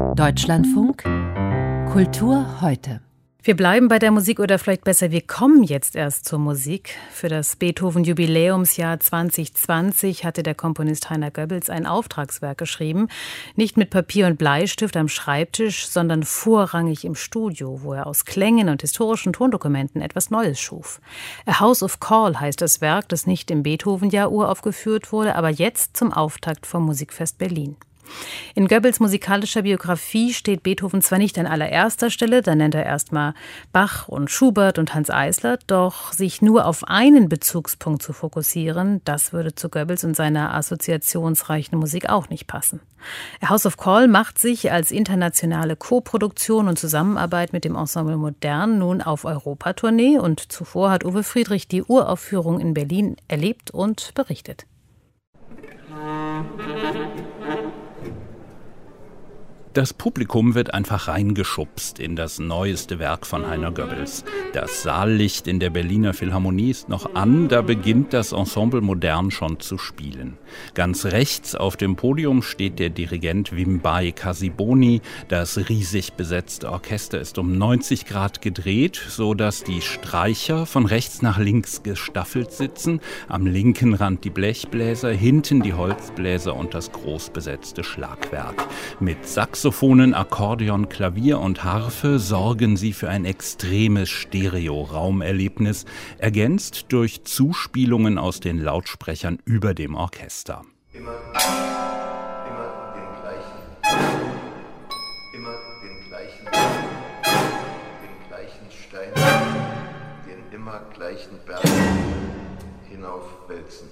Deutschlandfunk 0.00 1.02
Kultur 1.92 2.60
heute. 2.60 3.00
Wir 3.42 3.56
bleiben 3.56 3.88
bei 3.88 3.98
der 3.98 4.10
Musik 4.10 4.40
oder 4.40 4.58
vielleicht 4.58 4.84
besser, 4.84 5.10
wir 5.10 5.20
kommen 5.20 5.62
jetzt 5.62 5.96
erst 5.96 6.26
zur 6.26 6.38
Musik. 6.38 6.94
Für 7.10 7.28
das 7.28 7.56
Beethoven-Jubiläumsjahr 7.56 9.00
2020 9.00 10.24
hatte 10.24 10.42
der 10.42 10.54
Komponist 10.54 11.10
Heiner 11.10 11.30
Goebbels 11.30 11.70
ein 11.70 11.86
Auftragswerk 11.86 12.58
geschrieben. 12.58 13.08
Nicht 13.56 13.76
mit 13.76 13.90
Papier 13.90 14.26
und 14.26 14.38
Bleistift 14.38 14.96
am 14.96 15.08
Schreibtisch, 15.08 15.88
sondern 15.88 16.22
vorrangig 16.22 17.04
im 17.04 17.14
Studio, 17.14 17.80
wo 17.82 17.92
er 17.94 18.06
aus 18.06 18.24
Klängen 18.24 18.68
und 18.68 18.82
historischen 18.82 19.32
Tondokumenten 19.32 20.02
etwas 20.02 20.30
Neues 20.30 20.60
schuf. 20.60 21.00
A 21.46 21.60
House 21.60 21.82
of 21.82 22.00
Call 22.00 22.40
heißt 22.40 22.60
das 22.60 22.80
Werk, 22.80 23.08
das 23.08 23.26
nicht 23.26 23.50
im 23.50 23.62
Beethoven-Jahr 23.62 24.32
uraufgeführt 24.32 25.12
wurde, 25.12 25.34
aber 25.34 25.50
jetzt 25.50 25.96
zum 25.96 26.12
Auftakt 26.12 26.66
vom 26.66 26.84
Musikfest 26.84 27.38
Berlin. 27.38 27.76
In 28.54 28.68
Goebbels 28.68 29.00
musikalischer 29.00 29.62
Biografie 29.62 30.32
steht 30.32 30.62
Beethoven 30.62 31.02
zwar 31.02 31.18
nicht 31.18 31.38
an 31.38 31.46
allererster 31.46 32.10
Stelle, 32.10 32.42
da 32.42 32.54
nennt 32.54 32.74
er 32.74 32.86
erstmal 32.86 33.34
Bach 33.72 34.08
und 34.08 34.30
Schubert 34.30 34.78
und 34.78 34.94
Hans 34.94 35.10
Eisler, 35.10 35.58
doch 35.66 36.12
sich 36.12 36.42
nur 36.42 36.66
auf 36.66 36.84
einen 36.84 37.28
Bezugspunkt 37.28 38.02
zu 38.02 38.12
fokussieren, 38.12 39.00
das 39.04 39.32
würde 39.32 39.54
zu 39.54 39.68
Goebbels 39.68 40.04
und 40.04 40.16
seiner 40.16 40.54
assoziationsreichen 40.54 41.78
Musik 41.78 42.08
auch 42.08 42.28
nicht 42.28 42.46
passen. 42.46 42.80
House 43.46 43.66
of 43.66 43.76
Call 43.76 44.08
macht 44.08 44.38
sich 44.38 44.72
als 44.72 44.90
internationale 44.90 45.76
Koproduktion 45.76 46.68
und 46.68 46.78
Zusammenarbeit 46.78 47.52
mit 47.52 47.64
dem 47.64 47.76
Ensemble 47.76 48.16
Modern 48.16 48.78
nun 48.78 49.00
auf 49.00 49.24
Europatournee 49.24 50.18
und 50.18 50.52
zuvor 50.52 50.90
hat 50.90 51.04
Uwe 51.04 51.22
Friedrich 51.22 51.68
die 51.68 51.82
Uraufführung 51.82 52.60
in 52.60 52.74
Berlin 52.74 53.16
erlebt 53.28 53.70
und 53.70 54.12
berichtet. 54.14 54.66
Das 59.72 59.94
Publikum 59.94 60.56
wird 60.56 60.74
einfach 60.74 61.06
reingeschubst 61.06 62.00
in 62.00 62.16
das 62.16 62.40
neueste 62.40 62.98
Werk 62.98 63.24
von 63.24 63.48
Heiner 63.48 63.70
Goebbels. 63.70 64.24
Das 64.52 64.82
Saallicht 64.82 65.46
in 65.46 65.60
der 65.60 65.70
Berliner 65.70 66.12
Philharmonie 66.12 66.70
ist 66.70 66.88
noch 66.88 67.14
an, 67.14 67.46
da 67.46 67.62
beginnt 67.62 68.12
das 68.12 68.32
Ensemble 68.32 68.80
modern 68.80 69.30
schon 69.30 69.60
zu 69.60 69.78
spielen. 69.78 70.38
Ganz 70.74 71.04
rechts 71.04 71.54
auf 71.54 71.76
dem 71.76 71.94
Podium 71.94 72.42
steht 72.42 72.80
der 72.80 72.90
Dirigent 72.90 73.54
Wimbai 73.54 74.10
Casiboni. 74.10 75.02
Das 75.28 75.56
riesig 75.68 76.14
besetzte 76.14 76.68
Orchester 76.68 77.20
ist 77.20 77.38
um 77.38 77.56
90 77.56 78.06
Grad 78.06 78.42
gedreht, 78.42 79.00
so 79.08 79.34
dass 79.34 79.62
die 79.62 79.82
Streicher 79.82 80.66
von 80.66 80.84
rechts 80.84 81.22
nach 81.22 81.38
links 81.38 81.84
gestaffelt 81.84 82.50
sitzen. 82.50 83.00
Am 83.28 83.46
linken 83.46 83.94
Rand 83.94 84.24
die 84.24 84.30
Blechbläser, 84.30 85.12
hinten 85.12 85.62
die 85.62 85.74
Holzbläser 85.74 86.56
und 86.56 86.74
das 86.74 86.90
groß 86.90 87.30
besetzte 87.30 87.84
Schlagwerk. 87.84 88.66
Mit 88.98 89.28
Saxophon 89.28 89.59
Saxophonen, 89.60 90.14
Akkordeon, 90.14 90.88
Klavier 90.88 91.38
und 91.38 91.64
Harfe 91.64 92.18
sorgen 92.18 92.78
sie 92.78 92.94
für 92.94 93.10
ein 93.10 93.26
extremes 93.26 94.08
Stereo-Raumerlebnis, 94.08 95.84
ergänzt 96.16 96.86
durch 96.88 97.24
Zuspielungen 97.24 98.16
aus 98.16 98.40
den 98.40 98.58
Lautsprechern 98.58 99.38
über 99.44 99.74
dem 99.74 99.96
Orchester. 99.96 100.62
Immer, 100.94 101.12
immer 102.48 102.94
den 102.94 103.04
gleichen, 103.20 103.60
immer 105.34 105.58
den 105.82 106.08
gleichen, 106.08 106.46
den 108.00 108.28
gleichen 108.28 108.66
Stein, 108.70 109.12
den 110.24 110.58
immer 110.58 110.80
gleichen 110.94 111.38
Berg 111.44 111.68
hinaufwälzen. 112.88 113.88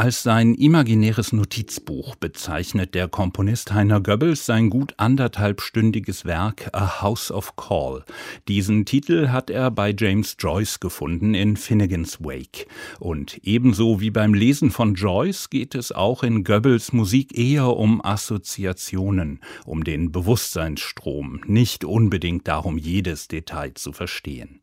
Als 0.00 0.22
sein 0.22 0.54
imaginäres 0.54 1.34
Notizbuch 1.34 2.16
bezeichnet 2.16 2.94
der 2.94 3.06
Komponist 3.06 3.74
Heiner 3.74 4.00
Goebbels 4.00 4.46
sein 4.46 4.70
gut 4.70 4.94
anderthalbstündiges 4.96 6.24
Werk 6.24 6.70
A 6.72 7.02
House 7.02 7.30
of 7.30 7.54
Call. 7.56 8.06
Diesen 8.48 8.86
Titel 8.86 9.28
hat 9.28 9.50
er 9.50 9.70
bei 9.70 9.94
James 9.94 10.36
Joyce 10.38 10.80
gefunden 10.80 11.34
in 11.34 11.58
Finnegans 11.58 12.18
Wake. 12.18 12.66
Und 12.98 13.40
ebenso 13.42 14.00
wie 14.00 14.10
beim 14.10 14.32
Lesen 14.32 14.70
von 14.70 14.94
Joyce 14.94 15.50
geht 15.50 15.74
es 15.74 15.92
auch 15.92 16.22
in 16.22 16.44
Goebbels 16.44 16.94
Musik 16.94 17.36
eher 17.36 17.76
um 17.76 18.02
Assoziationen, 18.02 19.40
um 19.66 19.84
den 19.84 20.12
Bewusstseinsstrom, 20.12 21.42
nicht 21.46 21.84
unbedingt 21.84 22.48
darum, 22.48 22.78
jedes 22.78 23.28
Detail 23.28 23.74
zu 23.74 23.92
verstehen. 23.92 24.62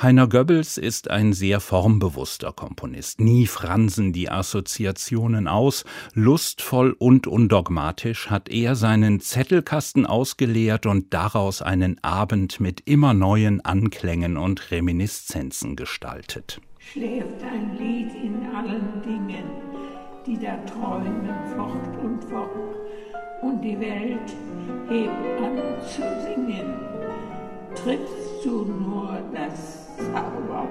Heiner 0.00 0.28
Goebbels 0.28 0.78
ist 0.78 1.10
ein 1.10 1.32
sehr 1.32 1.60
formbewusster 1.60 2.52
Komponist. 2.52 3.20
Nie 3.20 3.46
fransen 3.46 4.12
die 4.12 4.30
Assoziationen 4.30 5.48
aus. 5.48 5.84
Lustvoll 6.14 6.94
und 6.98 7.26
undogmatisch 7.26 8.30
hat 8.30 8.48
er 8.48 8.76
seinen 8.76 9.20
Zettelkasten 9.20 10.06
ausgeleert 10.06 10.86
und 10.86 11.12
daraus 11.14 11.62
einen 11.62 12.02
Abend 12.02 12.60
mit 12.60 12.82
immer 12.86 13.14
neuen 13.14 13.64
Anklängen 13.64 14.36
und 14.36 14.70
Reminiszenzen 14.70 15.76
gestaltet. 15.76 16.60
Schläft 16.78 17.42
ein 17.42 17.76
Lied 17.78 18.12
in 18.14 18.46
allen 18.54 19.02
Dingen, 19.02 19.44
die 20.26 20.38
da 20.38 20.56
träumen 20.64 21.28
fort 21.54 22.02
und 22.02 22.24
fort, 22.24 22.76
und 23.42 23.60
die 23.62 23.78
Welt 23.78 24.34
hebt 24.88 25.42
an 25.42 25.58
zu 25.82 26.02
singen. 26.24 26.74
Trittst 27.74 28.44
du 28.44 28.64
nur 28.64 29.18
das 29.32 29.96
Zauberwort. 29.96 30.68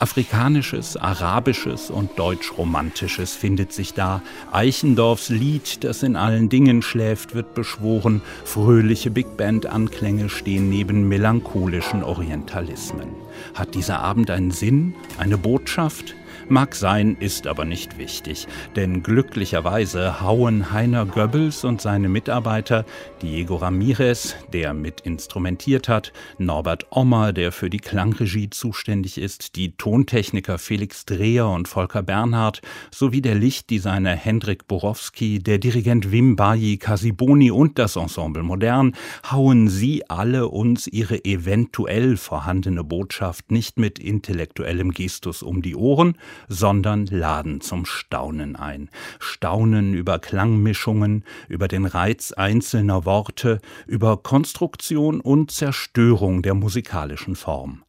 Afrikanisches, 0.00 0.96
Arabisches 0.96 1.90
und 1.90 2.16
Deutschromantisches 2.20 3.34
findet 3.34 3.72
sich 3.72 3.94
da. 3.94 4.22
Eichendorffs 4.52 5.28
Lied, 5.28 5.82
das 5.82 6.04
in 6.04 6.14
allen 6.14 6.48
Dingen 6.48 6.82
schläft, 6.82 7.34
wird 7.34 7.54
beschworen. 7.54 8.22
Fröhliche 8.44 9.10
Big 9.10 9.36
Band-Anklänge 9.36 10.28
stehen 10.28 10.70
neben 10.70 11.08
melancholischen 11.08 12.04
Orientalismen. 12.04 13.08
Hat 13.54 13.74
dieser 13.74 13.98
Abend 13.98 14.30
einen 14.30 14.52
Sinn, 14.52 14.94
eine 15.18 15.36
Botschaft? 15.36 16.14
Mag 16.50 16.74
sein, 16.74 17.14
ist 17.20 17.46
aber 17.46 17.66
nicht 17.66 17.98
wichtig, 17.98 18.48
denn 18.74 19.02
glücklicherweise 19.02 20.22
hauen 20.22 20.72
Heiner 20.72 21.04
Goebbels 21.04 21.62
und 21.62 21.82
seine 21.82 22.08
Mitarbeiter, 22.08 22.86
Diego 23.20 23.56
Ramirez, 23.56 24.34
der 24.54 24.72
mit 24.72 25.02
instrumentiert 25.02 25.90
hat, 25.90 26.14
Norbert 26.38 26.86
Ommer, 26.88 27.34
der 27.34 27.52
für 27.52 27.68
die 27.68 27.80
Klangregie 27.80 28.48
zuständig 28.48 29.18
ist, 29.18 29.56
die 29.56 29.76
Tontechniker 29.76 30.56
Felix 30.56 31.04
Dreher 31.04 31.48
und 31.48 31.68
Volker 31.68 32.02
Bernhard, 32.02 32.62
sowie 32.90 33.20
der 33.20 33.34
Lichtdesigner 33.34 34.14
Hendrik 34.14 34.66
Borowski, 34.66 35.40
der 35.40 35.58
Dirigent 35.58 36.12
Wim 36.12 36.34
Bayi 36.36 36.78
Casiboni 36.78 37.50
und 37.50 37.78
das 37.78 37.96
Ensemble 37.96 38.42
Modern, 38.42 38.94
hauen 39.30 39.68
sie 39.68 40.08
alle 40.08 40.48
uns 40.48 40.86
ihre 40.86 41.26
eventuell 41.26 42.16
vorhandene 42.16 42.84
Botschaft 42.84 43.50
nicht 43.50 43.78
mit 43.78 43.98
intellektuellem 43.98 44.92
Gestus 44.92 45.42
um 45.42 45.60
die 45.60 45.76
Ohren, 45.76 46.16
sondern 46.48 47.06
laden 47.06 47.60
zum 47.60 47.86
Staunen 47.86 48.56
ein. 48.56 48.90
Staunen 49.18 49.94
über 49.94 50.18
Klangmischungen, 50.18 51.24
über 51.48 51.68
den 51.68 51.86
Reiz 51.86 52.32
einzelner 52.32 53.04
Worte, 53.04 53.60
über 53.86 54.16
Konstruktion 54.18 55.20
und 55.20 55.50
Zerstörung 55.50 56.42
der 56.42 56.54
musikalischen 56.54 57.36
Form. 57.36 57.82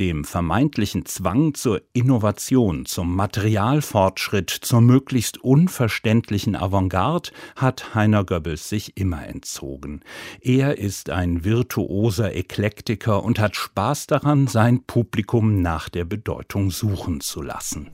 Dem 0.00 0.24
vermeintlichen 0.24 1.06
Zwang 1.06 1.54
zur 1.54 1.82
Innovation, 1.92 2.86
zum 2.86 3.14
Materialfortschritt, 3.14 4.50
zur 4.50 4.80
möglichst 4.80 5.38
unverständlichen 5.38 6.56
Avantgarde 6.56 7.30
hat 7.56 7.94
Heiner 7.94 8.24
Goebbels 8.24 8.68
sich 8.68 8.96
immer 8.96 9.26
entzogen. 9.26 10.00
Er 10.40 10.78
ist 10.78 11.10
ein 11.10 11.44
virtuoser 11.44 12.34
Eklektiker 12.34 13.22
und 13.22 13.38
hat 13.38 13.56
Spaß 13.56 14.06
daran, 14.06 14.46
sein 14.46 14.84
Publikum 14.84 15.62
nach 15.62 15.88
der 15.88 16.04
Bedeutung 16.04 16.70
suchen 16.70 17.20
zu 17.20 17.42
lassen. 17.42 17.90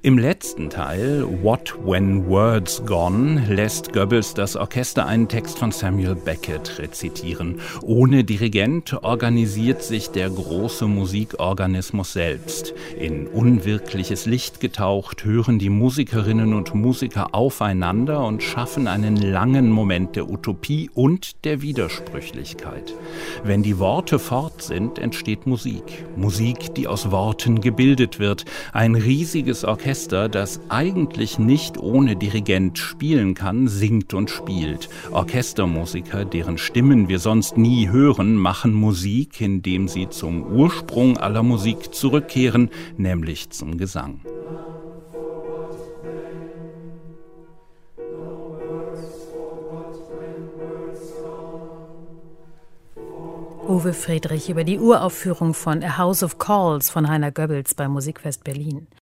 Im 0.00 0.16
letzten 0.16 0.70
Teil, 0.70 1.26
What 1.42 1.74
When 1.84 2.28
Words 2.28 2.84
Gone, 2.86 3.44
lässt 3.48 3.92
Goebbels 3.92 4.32
das 4.32 4.54
Orchester 4.54 5.06
einen 5.06 5.26
Text 5.26 5.58
von 5.58 5.72
Samuel 5.72 6.14
Beckett 6.14 6.78
rezitieren. 6.78 7.60
Ohne 7.82 8.22
Dirigent 8.22 9.02
organisiert 9.02 9.82
sich 9.82 10.10
der 10.10 10.30
große 10.30 10.86
Musikorganismus 10.86 12.12
selbst. 12.12 12.74
In 12.96 13.26
unwirkliches 13.26 14.24
Licht 14.24 14.60
getaucht 14.60 15.24
hören 15.24 15.58
die 15.58 15.68
Musikerinnen 15.68 16.54
und 16.54 16.76
Musiker 16.76 17.34
aufeinander 17.34 18.24
und 18.24 18.44
schaffen 18.44 18.86
einen 18.86 19.16
langen 19.16 19.68
Moment 19.68 20.14
der 20.14 20.30
Utopie 20.30 20.90
und 20.94 21.44
der 21.44 21.60
Widersprüchlichkeit. 21.60 22.94
Wenn 23.42 23.64
die 23.64 23.80
Worte 23.80 24.20
fort 24.20 24.62
sind, 24.62 25.00
entsteht 25.00 25.48
Musik. 25.48 26.04
Musik, 26.14 26.72
die 26.76 26.86
aus 26.86 27.10
Worten 27.10 27.60
gebildet 27.60 28.20
wird. 28.20 28.44
Ein 28.72 28.94
riesiges 28.94 29.64
Orchester 29.64 29.87
Orchester, 29.88 30.28
das 30.28 30.60
eigentlich 30.68 31.38
nicht 31.38 31.78
ohne 31.78 32.14
Dirigent 32.14 32.76
spielen 32.76 33.32
kann, 33.32 33.68
singt 33.68 34.12
und 34.12 34.28
spielt. 34.28 34.90
Orchestermusiker, 35.12 36.26
deren 36.26 36.58
Stimmen 36.58 37.08
wir 37.08 37.18
sonst 37.18 37.56
nie 37.56 37.88
hören, 37.88 38.34
machen 38.34 38.74
Musik, 38.74 39.40
indem 39.40 39.88
sie 39.88 40.10
zum 40.10 40.44
Ursprung 40.44 41.16
aller 41.16 41.42
Musik 41.42 41.94
zurückkehren, 41.94 42.68
nämlich 42.98 43.48
zum 43.48 43.78
Gesang. 43.78 44.20
Uwe 53.66 53.94
Friedrich 53.94 54.50
über 54.50 54.64
die 54.64 54.78
Uraufführung 54.78 55.54
von 55.54 55.82
A 55.82 55.96
House 55.96 56.22
of 56.22 56.36
Calls 56.36 56.90
von 56.90 57.08
Heiner 57.08 57.32
Goebbels 57.32 57.74
beim 57.74 57.92
Musikfest 57.92 58.44
Berlin. 58.44 58.86